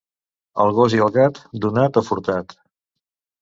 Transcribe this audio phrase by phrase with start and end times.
[0.63, 2.57] El gos i el gat, donat o furtat.